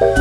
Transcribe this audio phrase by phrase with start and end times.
[0.00, 0.14] Welcome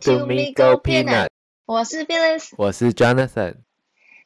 [0.00, 1.28] to Migo Peanut，
[1.64, 3.54] 我是 Phyllis，我是 Jonathan，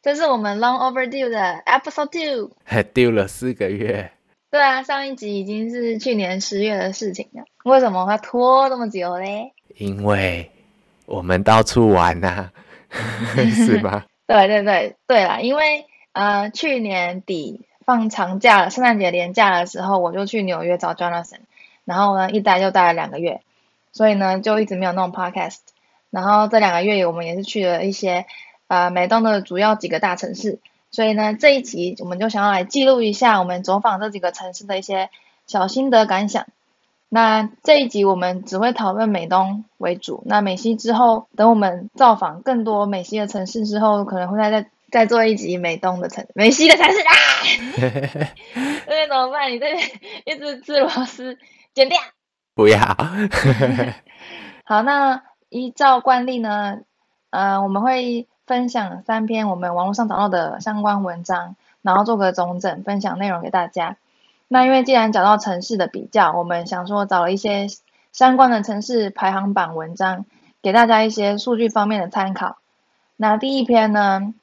[0.02, 4.11] 这是我们 Long Overdue 的 Episode Two，还丢了四个月。
[4.51, 9.53] 对啊，上一集已经是去年十月的事情了，为什么会拖这么久嘞？
[9.77, 10.51] 因为
[11.07, 12.51] 我们到处玩呐，
[13.55, 14.07] 是吧？
[14.30, 21.40] 对对对对啦，因为呃去年底放长假了，圣诞节连假的时候，我就去纽约找 Jonathan，
[21.84, 23.40] 然后呢一待就待了两个月，
[23.90, 25.58] 所以呢就一直没有弄 Podcast，
[26.11, 28.24] 然后这两个月我们也是去了一些
[28.68, 30.60] 呃美东的主要几个大城市。
[30.93, 35.10] 所以呢，这一集我们就想要来记录一下我们走访这几个城市的一些
[35.48, 36.47] 小心得感想。
[37.11, 47.12] 那这一集我们只会讨论美东为主，那美西之后，等我们造访更多美西的城市之后，可能会再再再做一集美东的城美西的城市啊。
[48.86, 49.50] 这边怎么办？
[49.52, 49.78] 你这边
[50.25, 51.36] 一直吃螺丝，
[51.75, 51.98] 剪掉。
[52.55, 52.78] 不要。
[54.64, 56.78] 好，那依照惯例呢，
[57.28, 58.27] 呃，我们会。
[58.47, 63.97] 分享三篇我们网络上找到的相关文章，然后做个总整，分享内容给大家。
[64.49, 67.67] 那因为既然讲到城市的比较，我们想说找了一些
[68.11, 70.25] 相关的城市排行榜文章，
[70.61, 72.58] 给大家一些数据方面的参考。
[73.17, 74.33] 那第一篇呢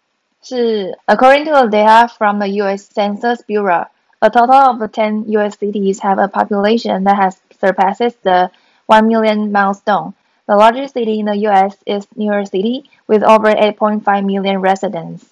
[0.42, 2.90] 是 According to the data from the U.S.
[2.92, 3.86] Census Bureau,
[4.18, 5.56] a total of ten U.S.
[5.58, 8.50] cities have a population that has surpasses the
[8.86, 10.14] one million milestone.
[10.46, 11.76] The largest city in the U.S.
[11.86, 15.24] is New York City, with over 8.5 million residents.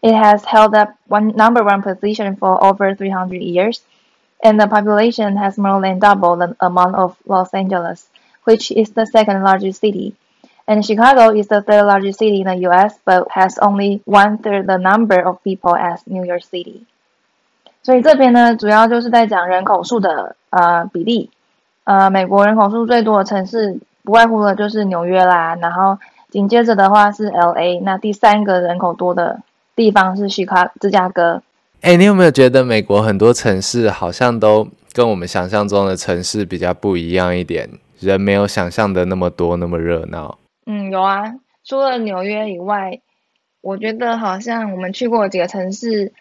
[0.00, 3.82] It has held up one number one position for over 300 years,
[4.42, 8.06] and the population has more than doubled the amount of Los Angeles,
[8.44, 10.14] which is the second largest city.
[10.66, 14.66] And Chicago is the third largest city in the U.S., but has only one third
[14.66, 16.86] the number of people as New York City.
[17.82, 21.30] 所以这边呢，主要就是在讲人口数的呃比例。
[21.84, 29.40] 呃，美国人口数最多的城市不外乎的就是纽约啦，然后紧接着的话是 L A，那第三个人口多的
[29.74, 31.42] 地方是西卡芝加哥。
[31.83, 37.69] 哎，你有没有觉得美国很多城市好像都跟我们想象中的城市比较不一样一点？
[37.99, 40.39] 人没有想象的那么多，那么热闹。
[40.65, 41.35] 嗯，有啊，
[41.65, 43.01] 除了纽约以外，
[43.59, 46.13] 我觉得好像我们去过几个城市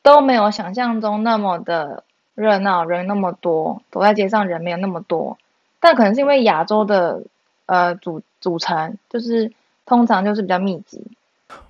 [0.00, 2.04] 都没有想象中那么的
[2.36, 5.36] 热闹，人那么多，走在街上人没有那么多。
[5.80, 7.20] 但可能是因为亚洲的
[7.66, 9.50] 呃组组成，就是
[9.84, 11.02] 通常就是比较密集。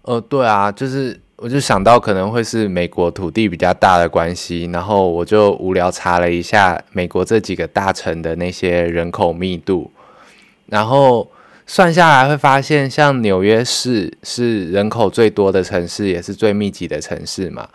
[0.02, 9.88] 呃，对啊，就是我就想到可能会是美国土地比较大的关系，然后我就无聊查了一下美国这几个大城的那些人口密度，
[10.66, 11.30] 然后
[11.64, 17.68] 算下来会发现，像纽约市是人口最多的城市，也是最密集的城市嘛。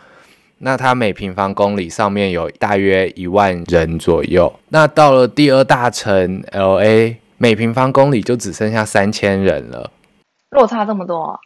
[0.58, 4.52] 那它每平方公里上面有大约一万人左右。
[4.68, 9.90] 那到了第二大城 L A，每平方公里就只剩下三千人了，
[10.50, 11.40] 落差这么多。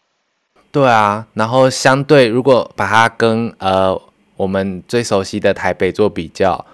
[0.79, 4.01] 对啊，然后相对如果把它跟呃
[4.37, 6.65] 我们最熟悉的台北做比较，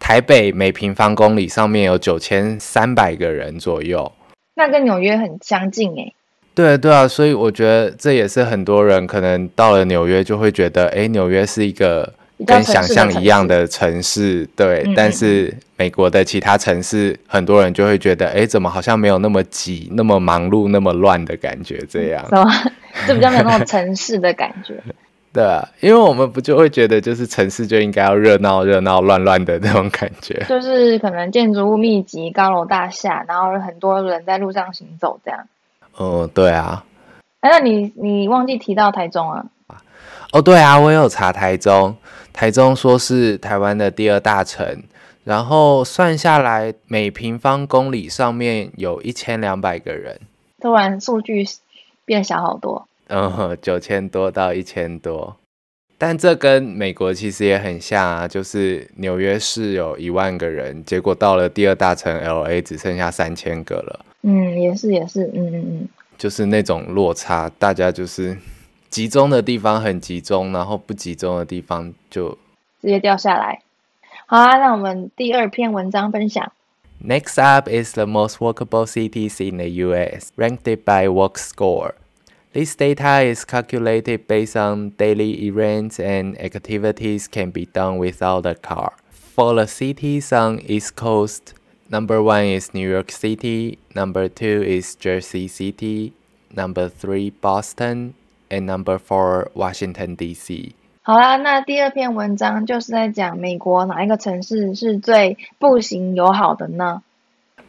[0.00, 4.10] 台北每平方公里上面有九千三百个人左右，
[4.56, 6.12] 那跟纽约很相近诶。
[6.56, 12.12] 对对啊，所以我觉得这也是很多人可能到了纽约就会觉得，哎，纽约是一个
[12.46, 14.48] 跟想象一样的城市。
[14.56, 21.78] 对，但是美国的其他城市，很多人就会觉得，哎，怎么好像没有那么挤、那么忙碌、那么乱的感觉？
[21.88, 22.44] 这样，是吗？
[23.08, 24.74] 就比较没有那种城市的感觉。
[25.32, 30.44] 对啊，因为我们不就会觉得，就是城市就应该要热闹、热闹、乱乱的那种感觉。
[30.46, 35.40] 就是可能建筑物密集、高楼大厦，然后很多人在路上行走这样。
[35.96, 36.84] 哦，对啊，
[37.40, 39.46] 哎，那你你忘记提到台中啊？
[40.32, 41.96] 哦，对啊，我有查台中，
[42.32, 44.82] 台中说是台湾的第二大城，
[45.24, 50.20] 然后算下来每平方公里上面有一千两百个人，
[50.60, 51.44] 突然数据
[52.04, 55.36] 变小好多，嗯，九千多到一千多，
[55.98, 64.04] 但这跟美国其实也很像啊，就是纽约市有一万个人，结果到了第二大城 L A 只剩下三千个了。
[64.22, 68.36] 嗯，也是也是，嗯嗯嗯，就是那种落差，大家就是
[68.91, 72.29] 集中的地方很集中，然后不集中的地方就
[72.81, 73.61] 直接掉下来。
[74.25, 76.51] 好啊，那我们第二篇文章分享。
[77.01, 80.31] Next up is the most walkable cities in the U.S.
[80.35, 81.93] ranked by Walk Score.
[82.53, 88.55] This data is calculated based on daily events and activities can be done without a
[88.55, 88.93] car.
[89.11, 91.53] For the cities on East Coast.
[91.89, 93.77] Number one is New York City.
[93.93, 96.13] Number two is Jersey City.
[96.51, 98.15] Number three, Boston.
[98.52, 100.74] and number four Washington D.C.
[101.04, 107.02] 好啦，那第二篇文章就是在讲美国哪一个城市是最步行友好的呢？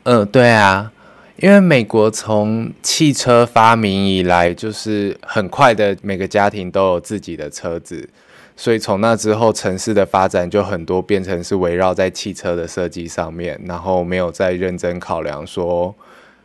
[0.04, 0.92] 嗯，对啊，
[1.38, 8.08] 因为美国从汽车发明以来，就是很快的，每个家庭都有自己的车子，
[8.56, 15.96] 所以从那之后，城市的发展就很多变成是围绕在汽车的设计上面，然后没有再认真考量说，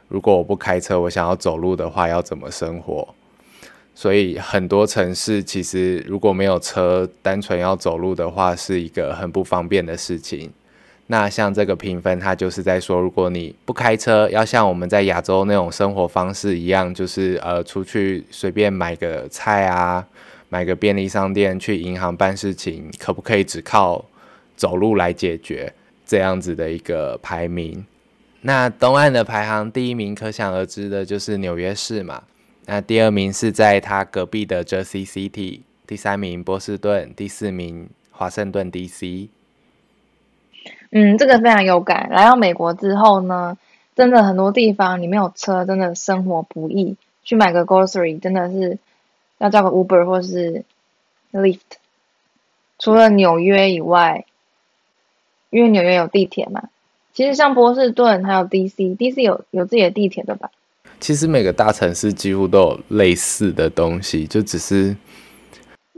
[0.09, 3.07] 如果我不开车，我想要走路的话，要怎么生活？
[3.99, 10.49] 所以很多城市其实如果没有车，单纯要走路的话，是一个很不方便的事情。
[11.09, 20.07] 那像这个评分，它就是在说，如果你不开车，要像我们在亚洲那种生活方式一样，就是呃出去随便买个菜啊，
[20.49, 24.05] 买个便利商店，去银行办事情，可不可以只靠
[24.55, 25.75] 走路来解决？
[26.07, 27.85] 这样子的一个排名。
[28.43, 32.23] 那东岸的排行第一名，可想而知的就是纽约市嘛。
[32.71, 39.31] 那第二名是在他隔壁的 Jersey City，第三名波士顿，第四名华盛顿 D.C。
[40.91, 42.11] 嗯，这个非常有感。
[42.11, 43.57] 来到美国之后呢，
[43.97, 46.95] 真的很多地方你没有车，真的生活不易。
[47.25, 48.79] 去买个 grocery 真的是
[49.39, 50.63] 要叫个 Uber 或是
[51.33, 51.61] Lyft。
[52.79, 54.27] 除了纽约以外，
[55.49, 56.69] 因为纽约有地铁嘛，
[57.15, 60.51] 其实像波士顿还有 D.C.，D.C 有有自己的地铁的吧？
[61.01, 64.97] 其实每个大城市几乎都有类似的东西，就只是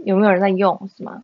[0.04, 1.22] 有没有人在用是吗？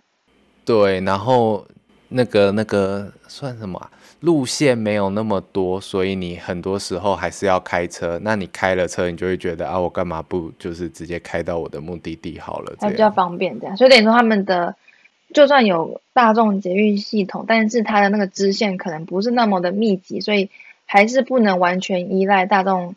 [0.65, 1.67] 对，然后
[2.09, 3.91] 那个那个算什么啊？
[4.21, 8.19] 路线没有那么多，所以你很多时候还是要开车。
[8.23, 12.75] 那你开了车，你就会觉得啊，我干嘛不就是直接开到我的目的地好了？
[12.81, 13.77] 它比较方便这样。
[13.77, 14.75] 所以等于说他们的
[15.35, 20.51] 就算有大众捷运系统，但是它的那个支线可能不是那么的密集，所以
[20.87, 22.95] 还是不能完全依赖大众。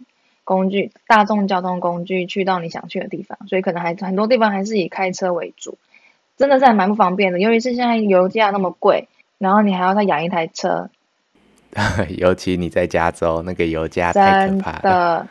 [0.50, 5.78] 工具，大众交通工具去到你想去的地方，所以可能还很多地方还是以开车为主，
[6.38, 7.38] 真的是还蛮不方便的。
[7.40, 9.08] 尤其是现在油价那么贵，
[9.38, 10.90] 然后你还要再养一台车，
[12.18, 15.28] 尤其你在加州，那个油价太可怕了。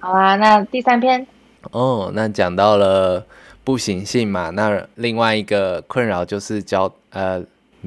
[0.00, 1.24] 好啦，那第三篇
[1.70, 3.24] 哦，那讲到了
[3.62, 7.38] 步行性嘛，那另外一个困扰就是交呃，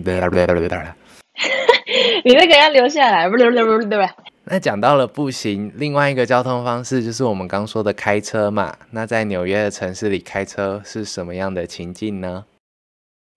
[2.23, 3.97] 你那个要留下来，不不不不不。
[4.44, 8.74] 那讲到了步行，另外一个交通方式就是我们刚说的开车嘛。
[8.92, 12.46] 那在纽约的城市里开车是什么样的情境呢？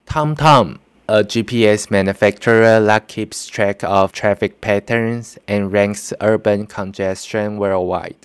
[0.07, 8.15] TomTom, a GPS manufacturer that keeps track of traffic patterns and ranks urban congestion worldwide,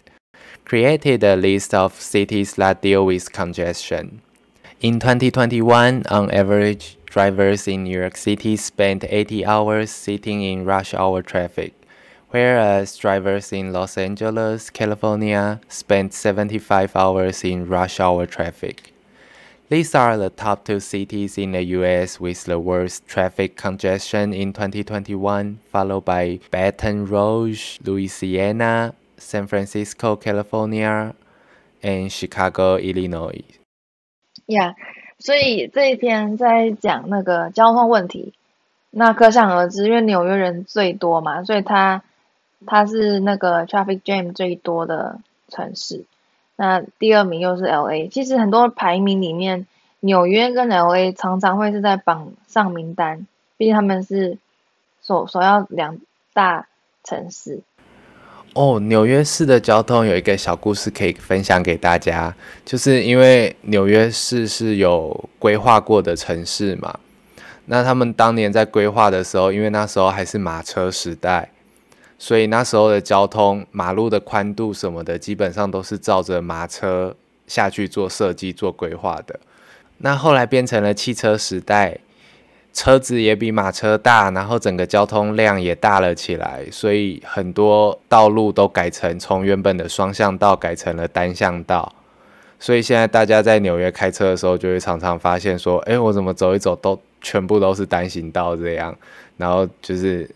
[0.65, 4.21] created a list of cities that deal with congestion.
[4.81, 10.95] In 2021, on average, drivers in New York City spent 80 hours sitting in rush
[10.95, 11.73] hour traffic
[12.31, 18.93] whereas drivers in Los Angeles, California spent 75 hours in rush hour traffic.
[19.69, 24.53] These are the top two cities in the US with the worst traffic congestion in
[24.53, 31.15] 2021, followed by Baton Rouge, Louisiana, San Francisco, California,
[31.83, 33.43] and Chicago, Illinois.
[34.47, 34.75] Yeah，
[35.19, 38.35] 所以这一篇在讲那个交通问题，
[38.91, 42.03] 那可想而知，因为纽约人最多嘛，所以他
[42.68, 45.20] 它是那个 traffic jam 最多的
[45.50, 46.04] 城市，
[46.56, 48.08] 那第二名又是 L A。
[48.08, 49.66] 其实很多排名里面，
[50.02, 53.26] 纽约跟 L A 常常会是在榜上名单，
[53.58, 54.38] 毕竟他们是
[55.02, 55.98] 首首要两
[56.34, 56.68] 大
[57.04, 57.62] 城市。
[58.54, 67.00] 哦，纽约市的交通有一个小故事可以分享给大家，就是因为纽约市是有规划过的城市嘛，
[67.66, 71.50] 那他们当年在规划的时候，因为那时候还是马车时代。
[72.24, 77.16] 所以那时候的交通，马路的宽度什么的，基本上都是照着马车
[77.48, 79.40] 下去做设计、做规划的。
[79.98, 81.98] 那后来变成了汽车时代，
[82.72, 91.92] 车子也比马车大，然后整个交通量也大了起来，所以很多道路都改成从原本的双向道改成了单向道。
[92.60, 98.96] 所以现在大家在纽约开车的时候，就会常常发现说：“哎，我怎么走一走都全部都是单行道这样？”
[99.38, 100.30] 然后就是。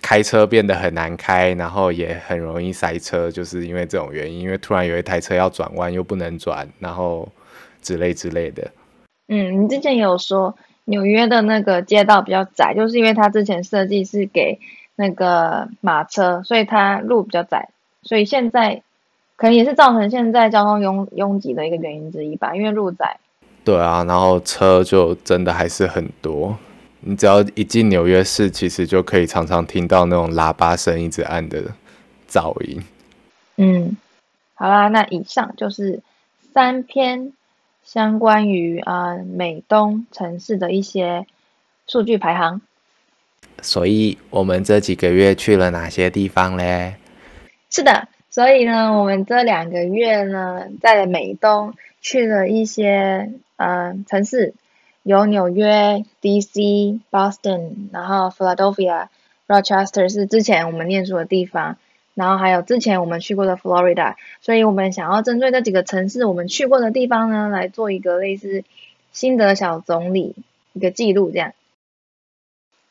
[0.00, 4.40] 开车变得很难开，然后也很容易塞车，就是因为这种原因。
[4.40, 7.28] 因为突然有一台车要转弯又不能转，然后
[7.82, 8.70] 之类之类的。
[9.28, 14.58] 嗯，你之前有说纽约的那个街道比较窄，就是因为它之前设计是给
[14.96, 17.70] 那个马车，所以它路比较窄，
[18.02, 18.82] 所以现在
[19.36, 23.16] 可能也是造成现在交通拥拥挤的一个原因之一吧，因为路窄。
[23.64, 26.56] 对啊，然后车就真的还是很多。
[27.06, 31.62] 你只要一进纽约市，其实就可以常常听到那种喇叭声一直按的
[32.28, 32.82] 噪音。
[33.56, 33.96] 嗯，
[34.54, 36.00] 好啦，那以上就是
[36.54, 37.34] 三篇
[37.84, 41.26] 相关于啊美东城市的一些
[41.86, 42.62] 数据排行。
[43.60, 46.94] 所以我们这几个月去了哪些地方嘞？
[47.68, 54.54] 是的，所以呢，我们这两个月呢，在美东去了一些呃城市，
[55.04, 59.08] 有纽约、D.C.、Boston，然后 Philadelphia、
[59.46, 61.76] Rochester 是之前我们念书的地方，
[62.14, 64.14] 然后还有之前我们去过的 Florida。
[64.40, 68.64] 所以我们想要针对这几个城市我们去过的地方呢，来做一个类似
[69.12, 70.34] 心得小总理
[70.72, 71.52] 一个记录，这样。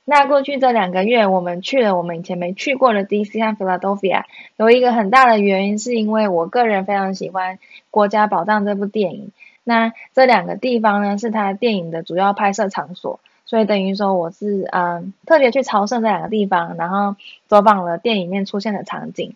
[0.05, 3.41] 那过去这两个月，我们去了我们以前没去过的 D.C.
[3.41, 4.25] 和 Philadelphia，
[4.58, 7.55] 有一个很大的原因是因为我个人非常喜欢
[7.89, 9.32] 《国家宝藏》这部电影。
[9.63, 17.15] 那这两个地方呢，是他电影的主要拍摄场所，所以等于说我是嗯特别去朝圣这两个地方，然后
[17.48, 19.36] 走访了电影里面出现的场景。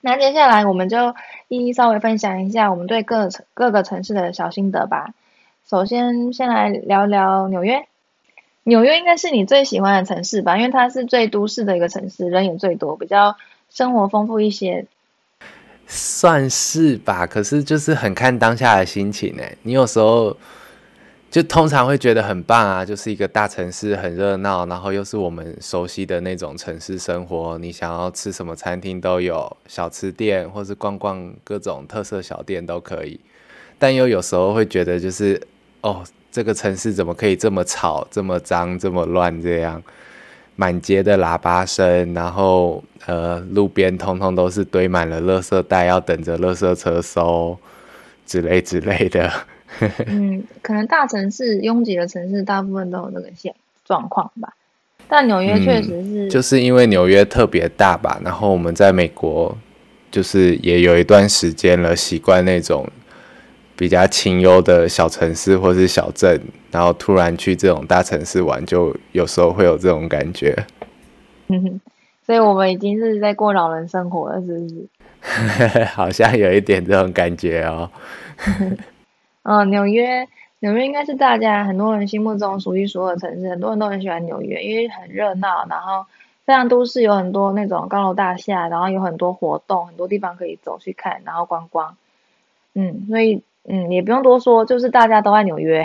[0.00, 1.14] 那接下来我们就
[1.48, 5.14] 一一稍微分享一下我们对各各个城市的小心得吧。
[5.66, 7.86] 首先，先来聊聊纽约。
[8.64, 13.36] 纽约应该是你最喜欢的城市吧，因为它是最都市的一个城市，人也最多，比较
[13.70, 14.86] 生活丰富一些。
[15.88, 19.58] 算是吧，可是就是很看当下的心情诶。
[19.62, 20.36] 你有时候
[21.30, 27.58] 就通常会觉得很棒啊，就是一个大城市很热闹，然后又是我们熟悉的那种城市生活。
[27.58, 33.18] 你想要吃什么餐厅都有，小吃店或是逛逛各种特色小店都可以。
[33.78, 35.42] 但又有时候会觉得就是
[35.80, 36.04] 哦。
[36.30, 39.42] 这个城市怎么可以这么吵、这么脏、这么乱？
[39.42, 39.82] 这样
[40.60, 47.56] 满街的喇叭声，然后呃，路边通通都是堆满了垃圾袋，要等着垃圾车收
[48.26, 49.32] 之类之类的。
[50.08, 54.52] 嗯，可能大城市拥挤的城市，大部分都有这个现状况吧。
[55.06, 58.20] 但纽约确实是，就是因为纽约特别大吧。
[58.24, 59.56] 然后我们在美国
[60.10, 62.84] 就是也有一段时间了，习惯那种。
[63.78, 66.42] 比较清幽的小城市或是小镇，
[66.72, 70.52] 然后突然去这种大城市玩，就有时候会有这种感觉。
[71.46, 71.80] 嗯哼，
[72.26, 75.84] 所以我们已经是在过老人生活了，是不是？
[75.94, 77.88] 好像有一点这种感觉哦。
[79.44, 80.26] 嗯， 纽约，
[80.58, 86.04] 纽约应该是大家很多人心目中数一数二的城市，很多人都很喜欢纽约，因为很热闹，然后
[86.44, 91.96] 非常都市，有很多那种高楼大厦，然后有很多活动，很多地方可以走去看，然后观光。
[92.74, 93.40] 嗯，所以。
[93.70, 95.84] 嗯，也不用多说，就是大家都在纽约，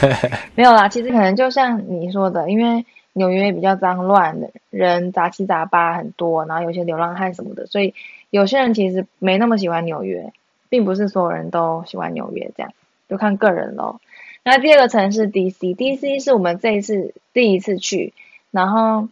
[0.54, 0.88] 没有啦。
[0.90, 2.84] 其实可能就像你说的，因为
[3.14, 7.94] 纽约比较脏乱人杂七杂八很多，然后有些流浪汉什么的，所以
[8.28, 10.32] 有些人其实没那么喜欢纽约，
[10.68, 12.72] 并不是所有人都喜欢纽约，这样
[13.08, 14.02] 就看个人咯。
[14.44, 16.18] 那第二个城市 D.C.，D.C.
[16.18, 18.12] 是我们这一次第一次去，
[18.50, 19.08] 然后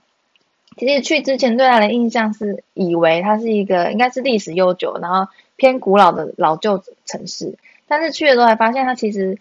[0.77, 7.57] 其实去之前对他的印象是以为它是一个应该是历史悠久，然后偏古老的老旧城市。
[7.91, 9.37] 但是去的时候还发现，它其实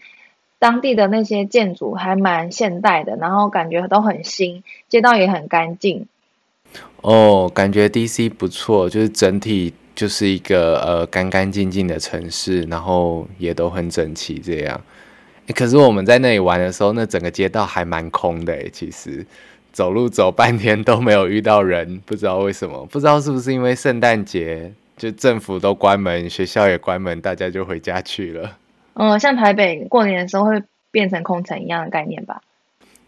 [0.57, 6.07] 当地的那些建筑还蛮现代的，然后感觉都很新，街道也很干净。
[7.01, 14.81] 哦，感觉 DC 不错，就是整体就是一个呃干干净净的城市，然后也都很整齐这样。
[15.55, 19.23] 可是我们在那里玩的时候，那整个街道还蛮空的其实
[19.71, 24.73] 走路走半天都没有遇到人，不知道为什么，不知道是不是因为圣诞节。
[24.99, 28.57] 就政府都关门，学校也关门，大家就回家去了。
[28.95, 32.41] 嗯，像台北过年的时候会变成空城一样的概念吧？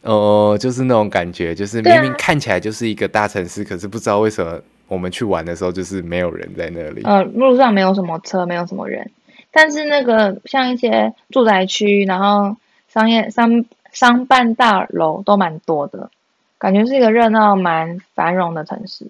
[0.03, 4.57] 哦，就是那种感觉，就是明明看起来就是一个大城市，可是不知道为什么
[4.87, 7.03] 我们去玩的时候就是没有人在那里。
[7.03, 9.11] 呃，路上没有什么车，没有什么人，
[9.51, 12.55] 但是那个像一些住宅区，然后
[12.87, 16.09] 商业商商办大楼都蛮多的，
[16.57, 19.07] 感觉是一个热闹、蛮繁荣的城市。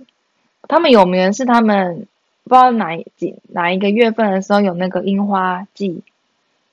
[0.68, 2.08] 他们有名的是他们。
[2.52, 6.02] 不知道哪几哪一个月份的时候有那个樱花季，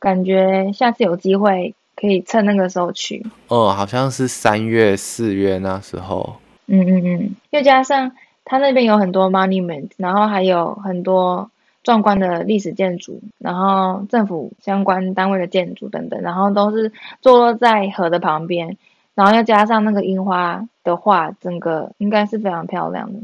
[0.00, 3.24] 感觉下次有机会可以趁那个时候去。
[3.46, 6.34] 哦，好像是三月四月那时候。
[6.66, 8.10] 嗯嗯嗯，又加上
[8.44, 11.48] 它那边有很多 monument，然后还有很多
[11.84, 16.90] 壮观的历史建筑，然后政府相关单位的建筑等等，然后都是
[17.22, 18.76] 坐落在河的旁边。
[19.18, 23.18] 然后又加上那个樱花的话，整个应该是非常漂亮的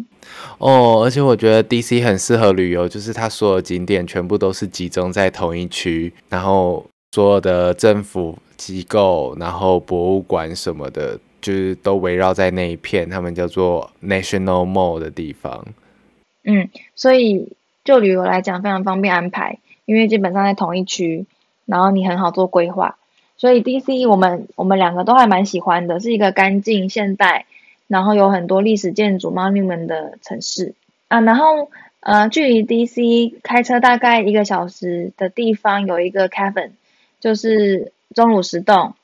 [0.58, 1.02] 哦。
[1.04, 15.64] 而且我觉得 DC 很适合旅游，就是它所有景点全部都是集中在同一区，然后所有的政府机构、然后博物馆什么的，就是都围绕在那一片，他们叫做 National Mall 的地方。
[16.42, 21.24] 嗯，所以就旅游来讲非常方便安排，因为基本上在同一区，
[21.66, 22.96] 然后你很好做规划。
[23.36, 24.06] 所以 D.C.
[24.06, 27.46] 我们我们两个都还蛮喜欢的，是一个干净现代，
[27.88, 30.74] 然后有很多历史建筑 monument 的城市
[31.08, 31.20] 啊。
[31.20, 36.70] 然后呃，距离 DC 开车大概一个小时的地方有一个 Cavern，
[37.18, 38.94] 就是钟乳石洞，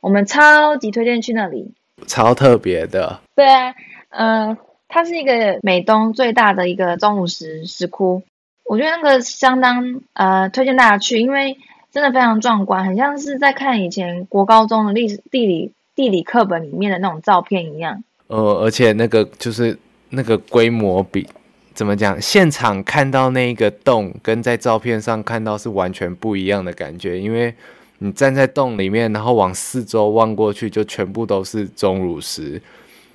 [0.00, 1.72] 我们超级推荐去那里，
[2.06, 3.20] 超特别的。
[3.34, 3.74] 对啊，
[4.10, 4.56] 嗯，
[4.88, 8.22] 它是一个美东最大的一个钟乳石石窟，
[8.64, 11.58] 我觉得那个相当呃推荐大家去，因为
[11.96, 18.04] 真的非常壮观，很像是在看以前国高中的历史地理地理课本里面的那种照片一样。
[18.26, 19.78] 呃，而且那个就是
[20.10, 21.26] 那个规模比。
[21.72, 22.20] 怎么讲？
[22.20, 27.18] 现场看到那一个洞，跟在照片上看到是完全不一样的感觉。
[27.18, 27.54] 因为
[28.00, 32.60] 你站在洞里面，然后往四周望过去，就全部都是钟乳石，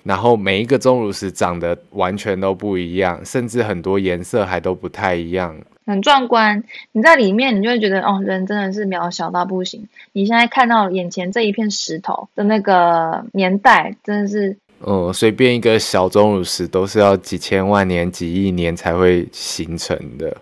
[0.01, 6.63] 然后每一个钟乳石长得完全都不一样，甚至很多颜色还都不太一样，很壮观。
[6.91, 9.87] 你在里面，你就会觉得哦，人真的是渺小到不行。
[10.13, 14.57] 你现在看到眼前这一片石头的那个年代，真的是。
[14.83, 20.35] 嗯，随便一个小钟乳石都是要几千万年、几亿年才会形成的。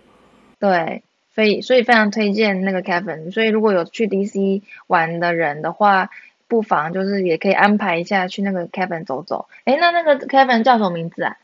[0.59, 1.03] 对，
[1.35, 3.31] 所以所以非常推荐那个 Kevin。
[3.33, 6.09] 所以如果有去 DC 玩的人的话，
[6.47, 9.47] 不妨就是也可以安排一下去那个 Kevin 走走。
[9.65, 11.35] 哎，那那个 Kevin 叫什么名字啊？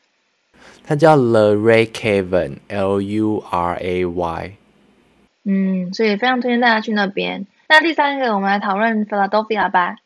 [0.83, 4.51] 它叫 Luray Cavern，L U R A Y。
[5.43, 7.45] 嗯，所以非常推荐大家去那边。
[7.67, 9.97] 那第三个，我们来讨论 Philadelphia 吧。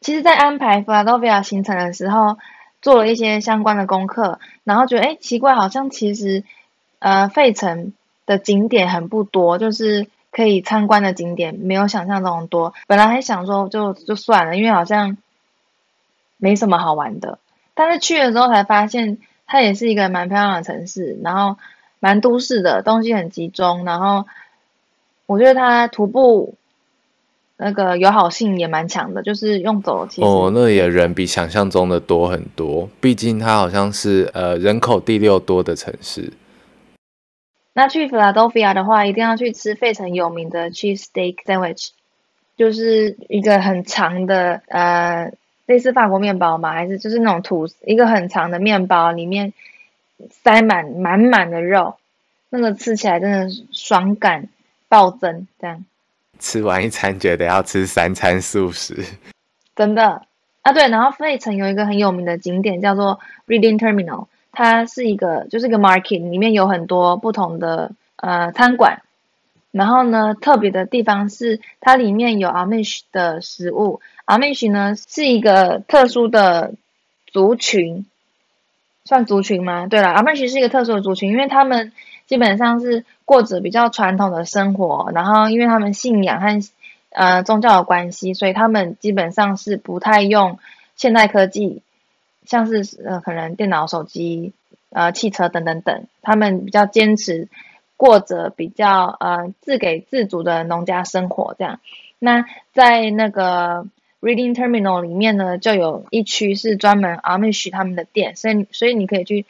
[0.00, 2.38] 其实，在安排 Philadelphia 行程的时候，
[2.80, 6.44] 做了一些相关的功课，然后觉得，哎，奇怪，好像其实，
[7.00, 7.92] 呃，费城
[8.26, 12.74] 的景点很不多，就是可以参观的景点没有想象中多。
[12.86, 15.16] 本来还想说，就就算了，因为好像
[16.36, 17.40] 没什么好玩的。
[17.74, 19.18] 但是去了之后才发现，
[19.48, 21.58] 它也是一个蛮漂亮的城市，然后
[21.98, 24.24] 蛮都市的，东西很集中，然后
[25.26, 26.54] 我觉得它徒步。
[27.60, 36.32] 那个友好性也蛮强的，就是用走其实哦，那里的人比想象中的多很多，毕竟它好像是呃人口第六多的城市。
[37.72, 41.88] 那去 Philadelphia 的话，一定要去吃费城有名的 cheese steak sandwich，
[42.56, 45.32] 就是一个很长的呃
[45.68, 49.52] 类似法国面包嘛，还是就是那种吐一个很长的面包，里面
[50.30, 51.96] 塞满满满的肉，
[52.48, 54.48] 那个吃起来真的爽感
[54.88, 55.84] 暴增，这样。
[56.38, 59.04] 吃完一餐，觉得要吃三餐素食，
[59.76, 60.22] 真的
[60.62, 60.72] 啊？
[60.72, 69.02] 对，然后费城有一个很有名的景点叫做 Reading Terminal，它是一个就是一个 market，里面有很多不同的呃餐馆。
[69.70, 74.00] 然后呢，特别的地方是它里面有 Amish 的食物。
[74.28, 76.74] Amish 呢是一个特殊的
[77.26, 78.06] 族群，
[79.04, 79.86] 算族群吗？
[79.86, 81.92] 对了，Amish 是一个特殊的族群，因为他们。
[82.28, 86.60] 基本上是过着比较传统的生活，然后因为他们信仰和
[87.08, 90.58] 呃宗教的关系，所以他们基本上是不太用
[90.94, 91.80] 现代科技，
[92.44, 94.52] 像是呃可能电脑、手机、
[94.90, 97.48] 呃汽车等等等，他们比较坚持
[97.96, 101.80] 过着比较呃自给自足的农家生活这样。
[102.18, 103.86] 那在那个
[104.20, 109.46] Reading Terminal 里面呢，就有一区是专门 Amish 他们的店，所以所以你可以去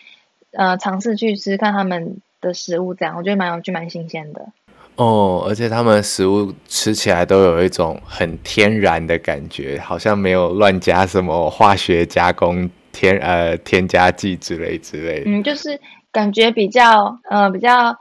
[0.52, 2.20] 呃尝试去吃看他们。
[2.40, 4.46] 的食物这样，我觉得蛮有趣、蛮新鲜的。
[4.94, 15.28] 哦，而且他们食物吃起来都有一种很天然的感觉，好像没有乱加什么化学加工、添呃添加剂之类之类的。
[15.28, 15.80] 嗯，就是
[16.12, 17.98] 感觉比较呃比较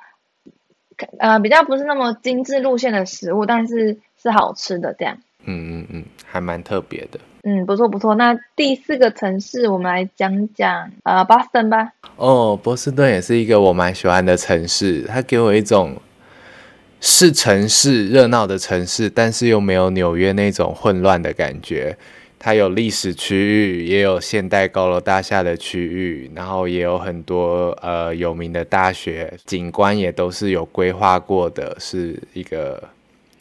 [1.18, 5.18] 呃比较不是那么精致路线的食物，但是是好吃的这样。
[5.48, 7.20] 嗯嗯嗯，还蛮特别的。
[7.44, 8.14] 嗯，不错不错。
[8.16, 11.92] 那第四个城市，我们来讲讲呃，Boston 吧。
[12.18, 15.96] 哦，波士顿也是一个我蛮喜欢的城市，它给我一种
[17.00, 21.98] 是城市热闹的城市，但是又没有纽约那种混乱的感觉。
[22.40, 32.84] 它有历史区域，也有现代高楼大厦的区域，然后也有很多呃有名的大学，景观也都是有规划过的，是一个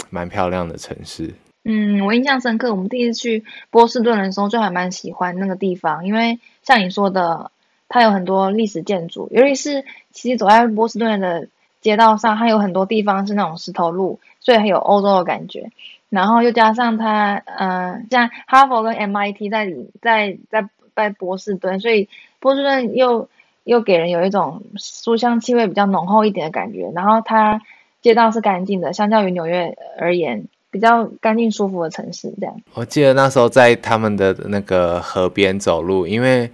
[0.09, 1.31] 蛮漂亮的城市。
[1.69, 2.71] 嗯，我印象深刻。
[2.71, 7.51] 我们第一次去波士顿的时候，就还蛮喜欢那个地方，因为像你说的，
[7.89, 11.49] 它有很多历史建筑，尤其是其实走在波士顿的
[11.81, 15.73] 街道上，它有很多地方是那种石头路，所以很有欧洲的感觉。
[16.09, 23.29] 然后又加上它，嗯，像哈佛跟 MIT 在里，在在在波士顿，所以波士顿又
[23.65, 26.93] 又给人有一种书香气味比较浓厚一点的感觉。
[26.95, 27.61] 然后它
[28.03, 30.47] 街道是干净的，相较于纽约而言。
[30.77, 32.55] 比较干净舒服的城市，这样。
[32.75, 36.51] 我记得那时候在他们的那个河边走路，因为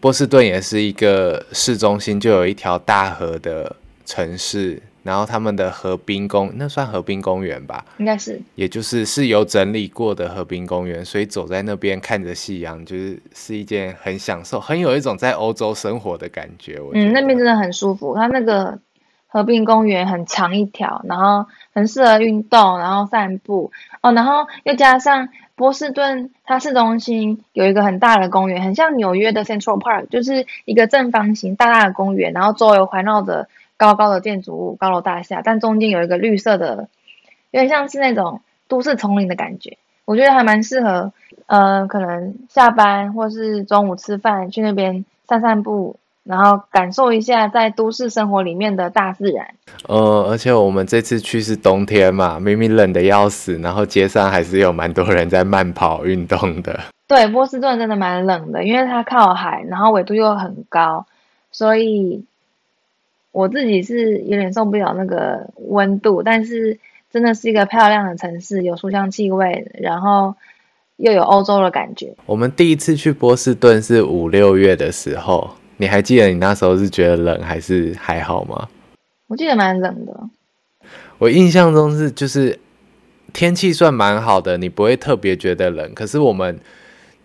[0.00, 4.82] 波士顿也是一个市中心，就有一条大河的城市。
[5.04, 16.78] 然后他们的河滨公那算河滨公园吧，应该是，也就是是有整理过的河滨公园，所以走在那边看着夕阳，就是是一件很享受，很有一种在欧洲生活的感觉。
[16.78, 18.78] 我嗯，那边真的很舒服，它那个
[19.28, 21.46] 河滨公园很长一条，然后
[21.78, 33.48] 很适合运动，然后散步哦，然后又加上波士顿它市中心有一个很大的公园，很像纽约的 Central Park，就是一个正方形大大的公园，然后周围环绕着。
[33.80, 36.88] 高高的建筑物，高楼大厦，但中间有一个绿色的，
[37.52, 39.78] 有点像是那种都市丛林的感觉。
[40.04, 41.12] 我觉得还蛮适合，
[41.46, 45.94] 呃，可能下班或是中午吃饭去那边散散步，
[46.28, 49.54] 然后感受一下在都市生活里面的大自然。
[49.86, 56.78] 呃，而且我们这次去是冬天嘛，明明冷的要死，然后街上还是有蛮多人在慢跑运动的。
[57.06, 61.06] 对，波士顿真的蛮冷的，因为它靠海，然后纬度又很高，
[61.50, 62.24] 所以。
[63.30, 66.78] 我自己是有点受不了那个温度，但是
[67.12, 70.34] 真的是一个漂亮的城市，有书香气味，然后
[70.96, 72.16] 又有欧洲的感觉。
[72.26, 78.68] 我们第一次去波士顿是五六月的时候，你还记得你那时候是觉得冷还是还好吗？
[79.28, 80.12] 我记得蛮冷的。
[81.16, 82.60] 我印象中是就是
[83.32, 86.60] 天气算蛮好的，你不会特别觉得冷，可是我们。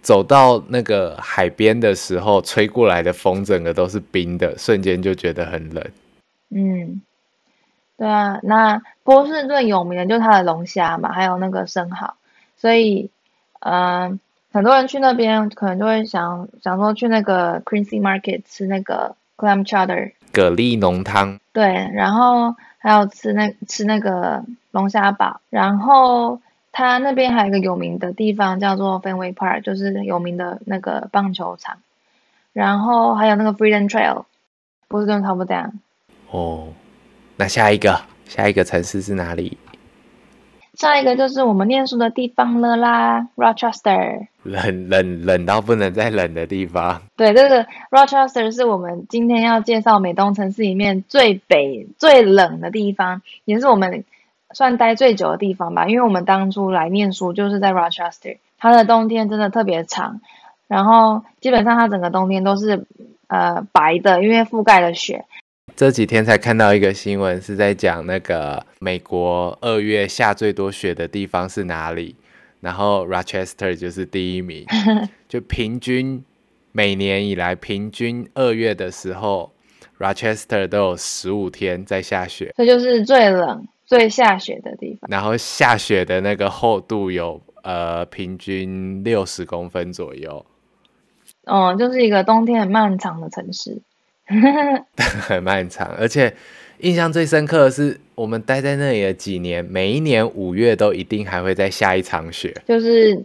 [0.04, 5.82] 走到那个海边的时候，吹过来的风整个都是冰的，瞬间就觉得很冷。
[6.50, 7.02] 嗯，
[7.98, 12.16] 对啊，那波士顿有名的就是它的龙虾嘛，还有那个生蚝，
[12.58, 13.10] 所以，
[13.62, 14.20] 嗯，
[14.54, 21.40] 很多人去那边可能就会想想说去那个 Quincy Market 吃那个 clam chowder 蛤蜊浓汤。
[21.52, 26.40] 对，然后还有吃那吃那个龙虾堡，然后。
[26.76, 31.78] 它那边还有一个有名的地方叫做 Fenway Park，就是有名的那个棒球场。
[32.52, 34.24] 然后还有那个 Freedom Trail，
[34.88, 35.74] 波士顿 top down。
[36.32, 36.74] 哦，
[37.36, 39.56] 那下一个下一个城市是哪里？
[40.74, 44.28] 下一个就是我们念书的地方了啦，Rochester。
[44.44, 47.02] 冷冷冷到不能再冷的地方。
[47.16, 54.04] 对，这个 Rochester 是我们今天要介绍美东城市里面最北最冷的地方，也是我们。
[54.56, 60.22] 算待最久的地方吧，因为我们当初来念书就是在 Rochester，它的冬天真的特别长，
[60.68, 62.86] 然后基本上它整个冬天都是
[63.26, 65.26] 呃白的，因为覆盖了雪。
[65.76, 72.16] 这几天才看到一个新闻，是在讲那个美国二月下最多雪的地方是哪里，
[72.62, 74.66] 然后 Rochester 就是第一名，
[75.28, 76.24] 就平均
[76.72, 79.52] 每年以来平均二月的时候
[80.00, 83.68] ，Rochester 都有十五天在下雪，这就是最冷。
[83.86, 90.44] 最下雪的地方，然后下雪的那个厚度有呃平均六十公分左右，
[91.44, 93.82] 嗯，就是一个冬天很漫长的城市，
[94.98, 96.34] 很漫长，而且
[96.80, 103.22] 印象最深刻的是我们待在那里的几年，每一年五月都一定还会再下一场雪，就是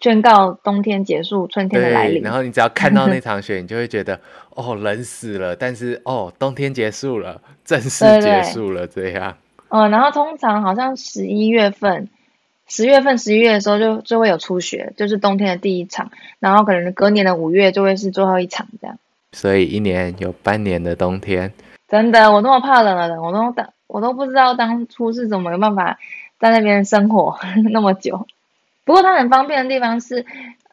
[0.00, 2.22] 宣告冬天结束，春天的来临。
[2.24, 4.20] 然后你只要看到那场雪，你就会觉得
[4.50, 9.36] 哦冷死了，但是哦冬天结束了，正式结束了，这样。
[9.70, 12.08] 嗯，然后通常好像十一月份、
[12.68, 18.98] 十月份、十一月的时候就就会有初雪，就是冬天的第一场，然后可能隔年的五月就会是最后一场这样。
[19.32, 21.52] 所以一年有半年的冬天。
[21.88, 25.98] 真的，我那么怕冷的人，我都当我都不知道当初是怎么有办法
[26.38, 27.38] 在那边生活
[27.72, 28.26] 那么久。
[28.84, 30.24] 不过它很方便的地方是，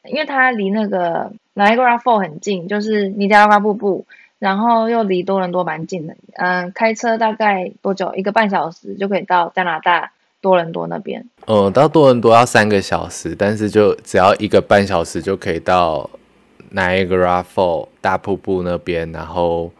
[0.03, 4.05] 因为它离那个 Niagara Fall 很近，就是尼加拉瓜瀑布。
[4.37, 8.13] 然后又离多伦多蛮近的，嗯，开车大概多久？
[8.15, 11.25] 一个半小时就可以到加拿大多伦多那边。
[11.47, 16.07] 嗯，到多伦多要三个小时，但是就只要一个半小时就可以到
[16.75, 19.71] Niagara Fall 大瀑布那边，然后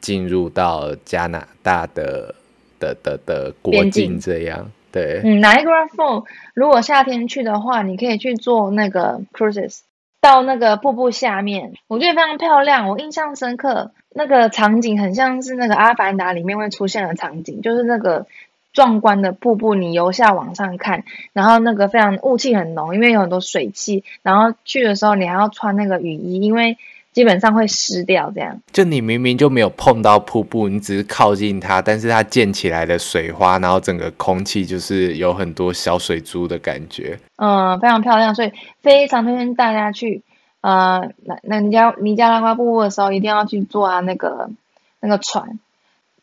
[0.00, 2.34] 进入到加拿大的
[2.80, 4.70] 的的的国境这样。
[4.90, 9.80] 对，嗯，Niagara Fall 如果夏天去的话，你可以去坐那个 cruises。
[10.22, 13.92] 到那个瀑布下面，我觉得非常漂亮，我印象深刻。
[14.12, 18.26] 那个场景很像是那个《阿凡达》里面会出现的场景，就是那个
[18.72, 24.04] 壮观的瀑布，你由下往上看，然后那个非常雾气很浓，因为有很多水汽。
[24.22, 26.76] 然后去的时候你还要穿那个雨衣，因为。
[27.12, 28.56] 基本上会湿掉，这样。
[28.70, 37.18] 就你明明就没有碰到瀑布，你只是靠近它，但是它溅起来的水花，然后整个空气就是有很多小水珠的感觉。
[37.34, 40.22] 嗯，非常漂亮，所以非常推荐大家去。
[40.60, 44.48] 呃，那那尼加尼加拉瓜瀑布的时候，一定要去坐啊那个
[45.00, 45.58] 那个船。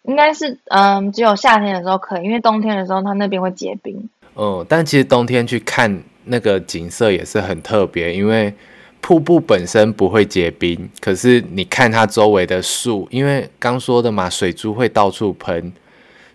[0.07, 4.09] 应该是嗯，只有夏天的时候可以，因为冬天的时候它那边会结冰。
[4.35, 8.53] 嗯，但其实冬天去看那个景色也是很特别，因为。
[8.99, 15.71] 瀑布本身不会结冰，可是你看它周围的树，因为刚说的嘛，水珠会到处喷，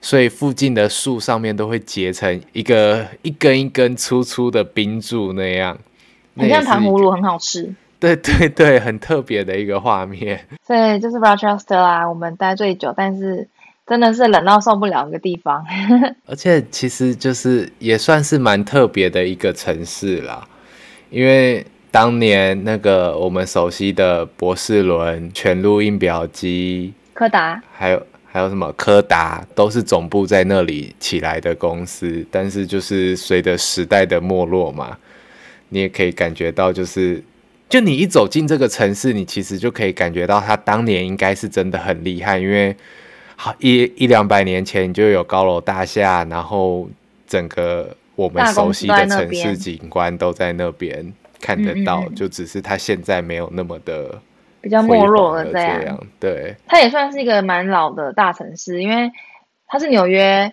[0.00, 5.76] 所以附近的树上面都会结成一个一根一根粗粗的冰柱那样，
[6.35, 7.74] 很像糖葫芦，很好吃。
[8.00, 10.40] 对对对，很特别的一个画面。
[10.66, 13.46] 对就是 Rochester 啦，我们待最久，但是
[13.92, 15.62] 真的是冷到受不了一个地方。
[16.24, 20.48] 而且其实就是也算是蛮特别的一个城市啦，
[21.11, 32.24] 因为当年那个我们熟悉的博士伦全录音表机，柯达，还有还有什么柯达，都是总部在那里起来的公司。
[32.31, 34.96] 但是就是随着时代的没落嘛，
[35.68, 37.22] 你也可以感觉到就是。
[37.68, 42.76] 就你一走进这个城市，你其实就可以感觉到它当年应该是真的很厉害，因为
[43.42, 46.88] 好一一两百年前就有高楼大厦，然后
[47.26, 54.16] 整个我们熟悉的城市景观都在那边看得到，就只是它现在没有那么的
[54.61, 56.00] 比较没落了这样。
[56.20, 59.11] 对，它也算是一个蛮老的大城市，因为
[59.66, 60.52] 它是纽约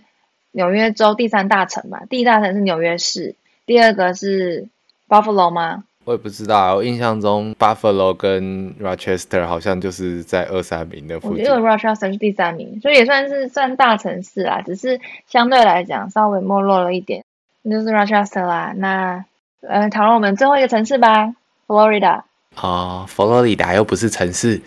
[0.54, 3.36] 纽约州第三大城嘛，第一大城是纽约市，
[3.68, 4.68] 第二个是
[5.08, 5.84] Buffalo 吗？
[6.10, 11.46] 我也不知道，我印象中 Buffalo 跟 Rochester 好像就是在二三名的附近。
[11.46, 17.24] 我觉得 Rochester 是第三名，所以也算是算大城市啦，只是相对来讲稍微没落了一点。
[17.62, 18.74] 那就是 Rochester 啦。
[18.76, 19.24] 那
[19.62, 21.36] 呃，讨论我们最后一个城市吧
[21.68, 22.24] ，Florida。
[22.56, 24.60] 哦，佛罗里达又不是城市。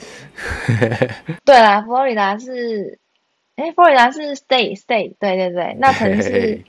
[1.44, 3.00] 对啦，佛罗里达是，
[3.56, 5.76] 哎，佛罗里达是 state，state，对对对。
[5.80, 6.60] 那城市，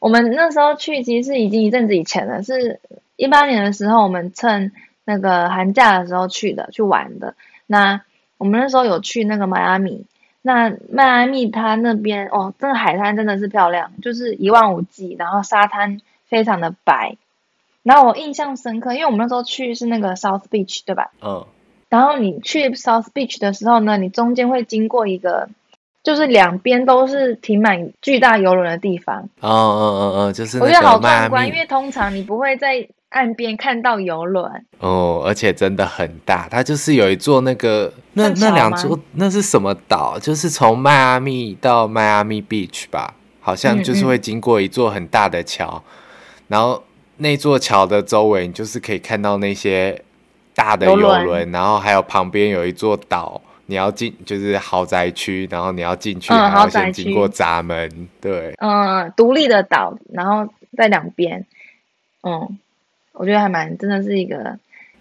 [0.00, 2.78] 我们那时候去其实是已经一阵子以前了，是。
[3.16, 4.72] 一八年的时候，我们趁
[5.04, 7.34] 那个寒假的时候去的，去玩的。
[7.66, 8.02] 那
[8.38, 10.04] 我们那时候有去那个迈阿密，
[10.42, 17.16] 那迈阿密它那边哦，这个海滩真的是漂亮，就是一望无际，然后沙滩非常的白。
[17.82, 21.10] 然后我印象深刻，因为我们那时候去是那个 South Beach，对吧？
[21.20, 21.46] 嗯。
[21.88, 25.48] 然后你去 South Beach 的时候呢，你中间会经过一个，
[26.02, 29.28] 就是两边都是停满巨大游轮的地方。
[29.40, 32.88] 哦哦哦哦，就是我觉得好壮观，因为通常你不会在。
[33.12, 36.48] 岸边看到游轮哦，而且真的很大。
[36.50, 40.18] 它就是有一座那个那那两座那是什么岛？
[40.18, 45.82] 就是从迈阿密到迈阿密 Beach 吧，好像就是会经过一座很大的桥。
[46.48, 46.82] 然后
[47.18, 50.02] 那座桥的周围，你就是可以看到那些
[50.54, 51.50] 大的游轮。
[51.52, 58.08] 然后还有旁边有一座岛，你要进就是豪宅区，然后你要进去还要先经过闸门。
[58.20, 61.46] 对，嗯，独立的岛，然后在两边，
[62.22, 62.58] 嗯。
[63.12, 64.58] 我觉得还蛮，真的是一个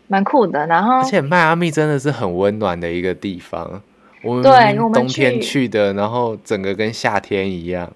[0.07, 0.67] 蛮酷的。
[0.67, 3.81] 然后，而且迈阿密真的是很温暖的一个地方。
[4.23, 7.91] 我们对，冬天去的，然后整个跟夏天一样。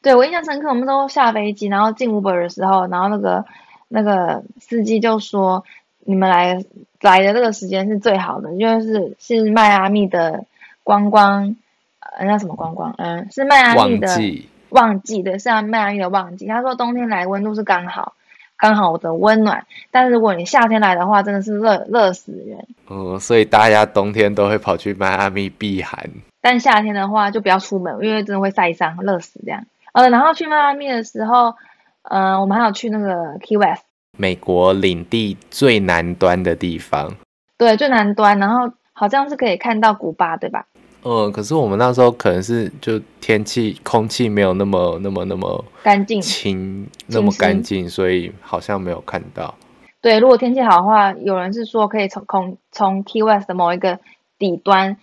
[0.00, 3.44] 对我印象深刻，我们都下飞机，然后进 Uber 的时候，然后那个
[3.88, 5.64] 那个司机就说
[6.06, 6.64] ：“你们来
[7.00, 10.44] 来的这个时间是最好的，就是是迈阿密的
[10.84, 11.56] 观光，
[11.98, 12.94] 呃，那什么观光？
[12.98, 16.46] 嗯，是迈阿密的旺季，旺季的是迈阿密的旺季。
[16.46, 18.12] 他说冬天来温度是刚好。”
[18.58, 22.66] 刚好的温暖，但是如果你夏天来的话，真的是热热死人。
[22.88, 26.08] 嗯，所以大家冬天都会跑去迈阿密避寒，
[26.40, 29.64] 但夏天的话就不要出门，因为真的会晒伤、热死这样。
[29.92, 31.54] 呃，然后去迈阿密的时候，
[32.02, 33.82] 嗯，我们还有去那个 Key West，
[34.16, 37.14] 美国领地最南端的地方。
[37.58, 40.66] 对，最南端，然后好像是可以看到古巴，对吧？
[41.08, 49.54] 嗯，可是我们那时候可能是就天气空气没有那么那么那么干净清那么干净，所以好像没有看到。
[50.00, 54.00] 对，如果天气好的话，有人是说可以从空从 Key West 的某一个
[54.36, 54.96] 底端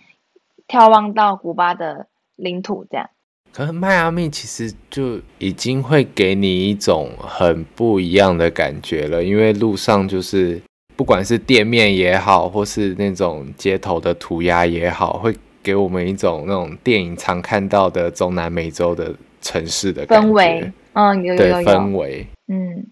[0.68, 3.08] 眺望到古巴的领土，这样。
[3.54, 10.60] 可是迈阿密其实就已经会给你一种很不一样的感觉了，因为路上就是
[10.96, 15.34] 不管是店面也好，或是那种街头的涂鸦也好，会。
[15.64, 22.86] 给我们一种那种电影常看到的中南美洲的城市的氛围，嗯，有有有氛围，嗯。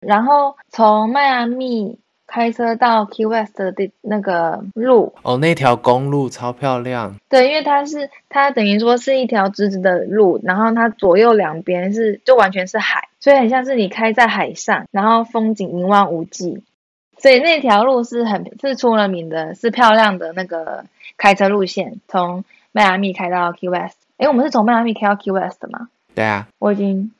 [0.00, 7.14] 然后从迈阿密开车到 Key West 的那个路，哦，那条公路超漂亮。
[7.30, 16.62] 对，因为它是它等于说是一条直直的路，然后它左右两边是就完全是海，所以很像是你开在海上，然后风景一望无际。
[17.24, 20.84] 所以那条路是很是出了名的，是漂亮的那个
[21.16, 23.96] 开车路线，从迈阿密开到 Key West。
[24.18, 25.88] 哎，我们是从迈阿密开到 Key West 的吗？
[26.14, 27.10] 对啊，我已经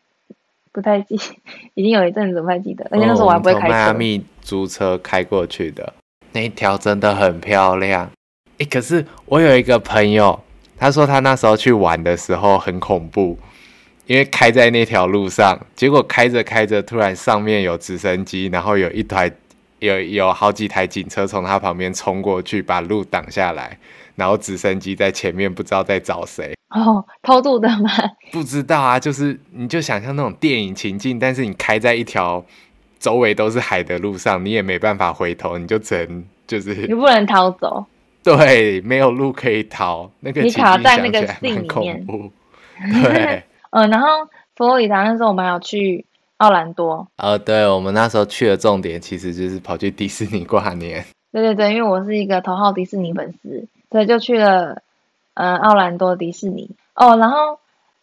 [0.72, 1.18] 不太记，
[1.72, 3.68] 已经有一阵子不太记得，而且那时候我还不会开车。
[3.72, 5.90] 迈阿密租车开过去的
[6.32, 8.10] 那一条真的很漂亮。
[8.58, 10.38] 哎，可是我有一个朋友，
[10.76, 13.38] 他说他那时候去玩的时候很恐怖，
[14.04, 19.32] 因为开在那条路上，结果开着开着，突然上面有直升机，然后有一台。
[19.84, 23.78] 有有好几台警车从他旁边冲过去，把路挡下来，
[24.16, 26.54] 然后直升机在前面不知道在找谁。
[26.70, 27.90] 哦，偷渡的吗？
[28.32, 32.44] 不知道啊，就是你就想象那种电影情境，但是你开在一条
[32.98, 37.84] 周围都是海的路上，你也没办法回头，你就只能就是你不能逃走。
[38.22, 42.06] 对，没有路可以逃，那个你卡在那个信里面。
[43.02, 44.08] 对，嗯， 然后
[44.56, 46.04] 佛罗里达那时候我们还有去
[46.44, 47.08] 奥兰多。
[47.16, 51.04] 呃，对，我们那时候去的重点其实就是跑去迪士尼跨年。
[51.32, 54.82] 对对对，因为我是一个头号迪士尼粉丝，所以就去了
[55.34, 56.70] 嗯奥兰多迪士尼。
[56.94, 57.58] 哦，然后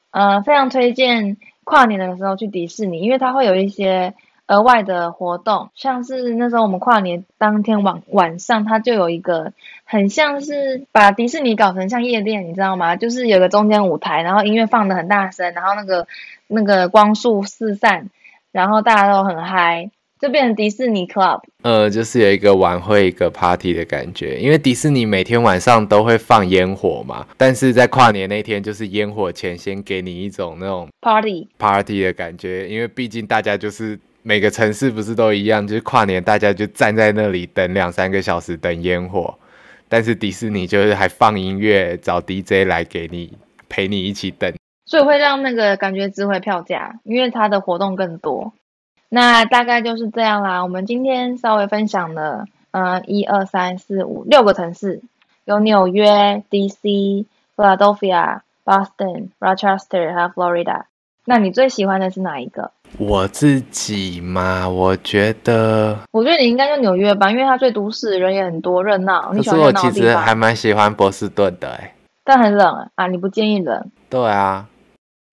[0.10, 4.14] 呃非常推荐跨年的时候去迪士尼，因为它会有一些。
[4.48, 9.54] 额外的活动，像是那时候我们跨年当天晚晚上，它就有一个
[9.86, 12.98] 很像是把迪士尼搞成像夜店，你知道吗？
[12.98, 16.06] 就是有个中间舞台，然后音乐放的很大声，然后那个
[16.48, 18.10] 那个光束四散，
[18.52, 21.42] 然后大家都很嗨，就变成迪士尼 club。
[21.64, 34.00] 呃，就是有一个晚会、一个 party 的感觉，因为迪士尼每天晚上都会放烟火嘛，但是在跨年那天，就是烟火前先给你一种那种 party party 的感觉，因为毕竟大家就是。
[34.24, 39.34] 每个城市不是都一样，就是跨年大家就站在那里等两三个小时等烟火，
[39.90, 43.34] 但是迪士尼就是还放音乐，找 DJ 来给你
[43.68, 44.54] 陪你一起等，
[44.92, 48.52] 所以会让那个感觉值回票价，因为它的活动更多。
[49.08, 50.64] 那大概就是这样啦。
[50.64, 55.02] 我们今天稍微分享了，嗯，一二三四五六个城市，
[55.46, 57.26] 有纽约、DC、
[57.56, 60.82] Philadelphia、Boston、Rochester 还有 Florida。
[61.24, 62.72] 那你最喜欢的是哪一个？
[62.98, 69.32] 我自己嘛，我觉得，我觉得你应该就纽约吧，因为它最都市，人也很多，热闹。
[69.32, 73.90] 可是我其实还蛮喜欢波士顿的，哎，但很冷啊，你不介意冷？
[74.10, 74.68] 对啊，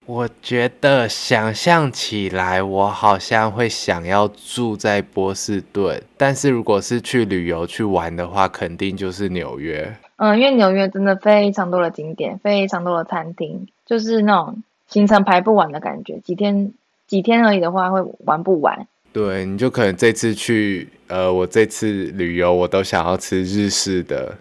[0.09, 9.95] 我觉得想象起来，我好像会想要住在波士顿，但是如果是去旅游去玩的话，肯定就是纽约。
[10.17, 16.73] 嗯，因为纽约真的非常多的景点，非常多的餐厅，就是那种行程排不完的感觉，几天。
[17.07, 18.87] 几天而已的话，会玩不完。
[19.15, 24.37] 对，你就可能这次去，呃，我这次旅游我都想要吃日式的，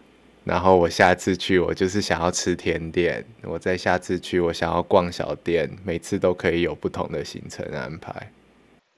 [0.47, 8.13] 然后我下次去我就是想要吃甜点，我再下次去我想要逛小店，每次都可以有不同的行程安排。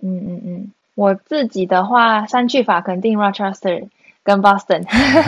[0.01, 3.87] 嗯嗯嗯，我自己的话，三去法肯定 Rochester
[4.23, 4.83] 跟 Boston，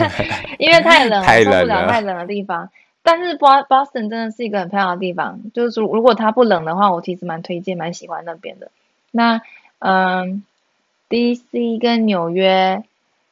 [0.58, 2.70] 因为太冷了，受不了太冷的地方。
[3.02, 8.70] 但是 Boston 真的是一个很漂亮的地方，就是如如果它不冷的话，我其实蛮推荐、蛮喜欢那边的。
[9.10, 9.42] 那
[9.80, 10.44] 嗯
[11.10, 12.84] ，DC 跟纽约，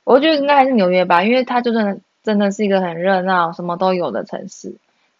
[0.02, 4.74] 我觉得应该还是纽约吧，因为它就真的真的是一个很热闹、什么都有的城市。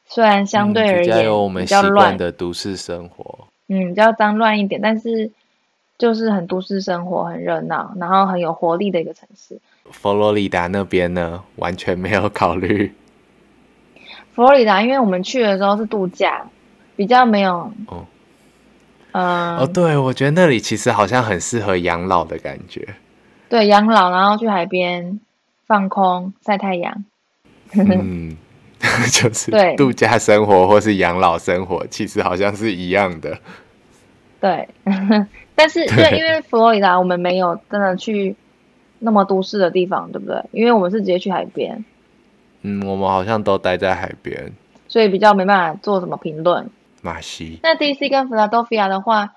[0.06, 5.30] 虽然相对而言比较乱的都市生活，嗯，比较脏乱一点，但是
[5.98, 9.60] 就是很都市生活，很热闹，然后很有活力的一个城市。
[9.92, 12.92] 佛罗里达那边呢，完全没有考虑。
[14.32, 16.44] 佛罗里达，因为我们去的时候是度假，
[16.96, 18.06] 比较没有哦，
[19.12, 22.96] 嗯，哦，对，我觉得那里其实好像很适合养老的感觉。
[23.48, 25.20] 对，养老，然后去海边
[25.70, 27.04] 放空、晒太阳。
[27.74, 28.37] 嗯，
[29.12, 33.38] 就是对度假生活或是养老生活，其实好像是一样的。
[34.40, 34.68] 对，
[35.54, 38.35] 但是对，因为佛罗里达我们没有真的去
[38.98, 40.44] 那么都市的地方，对不对？
[40.50, 41.85] 因为我们是直接去海边。
[42.62, 44.52] 嗯，我们好像都待在海边，
[44.88, 46.68] 所以比较没办法做什么评论。
[47.00, 49.35] 马西，那 DC 跟 Philadelphia 的话，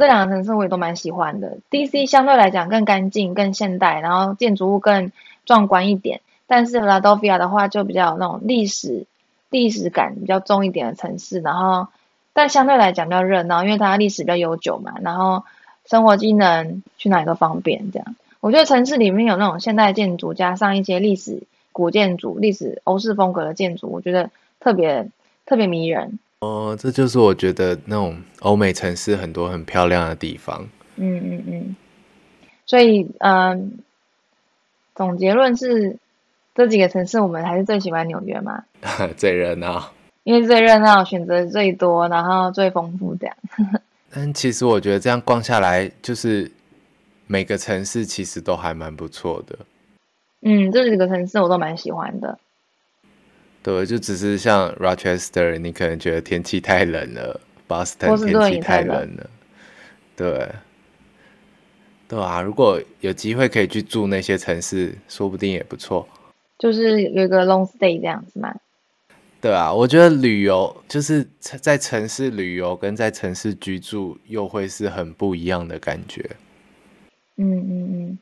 [0.00, 1.58] 这两个城市我也都蛮喜欢的。
[1.70, 5.12] DC 相对来讲更干净、更现代，然后建筑物更
[5.44, 6.22] 壮观一点。
[6.46, 9.04] 但是 Philadelphia 的话就比较那种历史、
[9.50, 11.40] 历史感比较重一点的城市。
[11.40, 11.88] 然后，
[12.32, 14.94] 但相对来讲比较热闹，因为它历史比较悠久嘛。
[15.02, 15.44] 然后
[15.84, 18.16] 生活机能去哪里都方便，这样。
[18.40, 21.42] 我觉得城市里面有那种现代建筑，加上一些历史。
[21.72, 25.08] 古建筑、历史欧式风格的建筑，我觉得特别
[25.46, 26.18] 特别迷人。
[26.40, 30.66] 哦，这就是我觉得那种欧美城市很多很漂亮的地方。
[30.96, 31.76] 嗯嗯嗯。
[32.64, 33.78] 所以，嗯，
[34.94, 35.98] 总结论是，
[36.54, 38.64] 这几个城市我们还是最喜欢纽约嘛？
[39.18, 39.92] 最热闹，
[40.24, 43.36] 因为最热闹，选择最多，然后最丰富，这样。
[44.10, 46.50] 但其实我觉得这样逛下来，就是
[47.26, 49.58] 每个城市其实都还蛮不错的。
[50.40, 52.38] 嗯，这几个城市我都蛮喜欢的。
[53.62, 59.30] 对，就只是像 Rochester，你可能觉得天气太冷了；Boston 天气太冷了。
[60.16, 60.48] 对，
[62.08, 66.08] 对啊，如果有机会可以去住那些城市，说不定也不错。
[66.58, 68.54] 就是有一个 long stay 这样子嘛。
[69.40, 76.28] 对啊，我觉得旅游就是在城市旅游跟在城市居住又会是很不一样的感觉。
[77.36, 78.18] 嗯嗯嗯。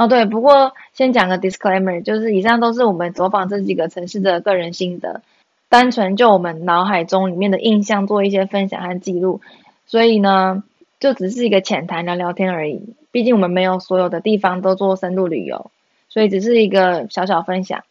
[0.00, 5.20] 哦，对，不过先讲个 disclaimer，就是以上都是我们走访这几个城市的个人心得，
[5.68, 9.42] 单纯就我们脑海中里面的印象做一些分享和记录，
[9.84, 10.64] 所以呢，
[11.00, 12.80] 就只是一个浅谈聊聊天而已。
[13.10, 15.70] 毕竟我们没有所有的地方都做深度旅游，
[16.08, 17.84] 所以只是一个小小分享。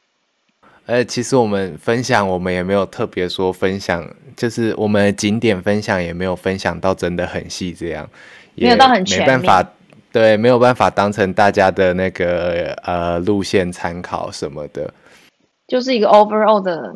[0.88, 4.04] 呃，其实我们分享，我们也没有特别说分享，
[4.36, 8.10] 就是我们景点分享也没有分享到真的很细，这样
[8.56, 9.70] 没有到很全面。
[10.12, 14.92] 对，没有办法当成大家的那个呃路线参考什么的，
[15.68, 16.96] 就是一个 overall 的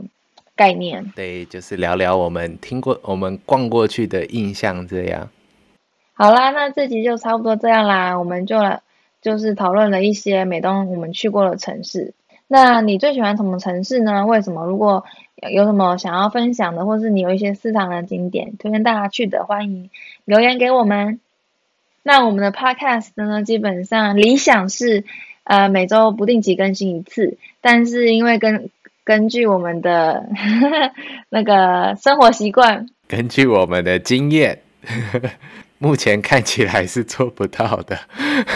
[0.55, 1.11] 概念。
[1.15, 5.29] 对，就是聊聊我们听过、我们逛过去的印象这样。
[6.15, 8.81] 好啦，那这集就差不多这样啦，我们就来
[9.21, 12.13] 就是讨论了一些美东我们去过的城市。
[12.47, 14.25] 那你最喜欢什么城市呢？
[14.25, 14.65] 为什么？
[14.65, 15.03] 如果
[15.51, 19.89] 有什么想要分享的，或是你有一些私藏的景点推荐大家去的，欢迎
[20.25, 21.19] 留言给我们。
[22.03, 25.05] 那我们的 podcast 呢，基本上理想是，
[25.45, 27.37] 呃，每周不定期更新一次。
[27.61, 28.69] 但是因为根
[29.05, 30.27] 根据我们的
[31.29, 34.61] 那个生活习惯，根据我们的经验，
[35.79, 37.97] 目前看起来是做不到的。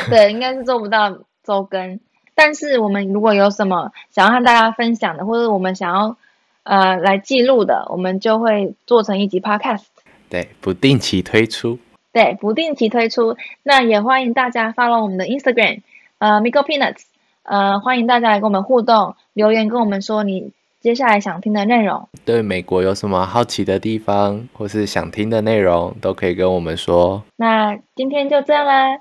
[0.09, 1.99] 对，应该是做不到周更。
[2.35, 6.17] 但是我们如果有什么想要和大家分享的，或者我们想要
[6.63, 9.85] 呃来记录的，我们就会做成一集 podcast。
[10.29, 11.79] 对，不定期推出。
[12.17, 15.81] 对，不定期推出，那也欢迎大家 follow 我们的 Instagram，
[16.17, 17.03] 呃，Miko Peanuts，
[17.43, 22.09] 呃，欢迎大家来跟我们互动，留言跟我们说你接下来想听的内容。
[22.25, 27.21] 对美国有什么好奇的地方，或是想听的内容，都可以跟我们说。
[27.35, 28.97] 那今天就这样啦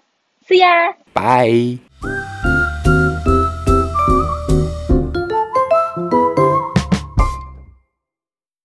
[0.47, 2.46] ，See ya，拜。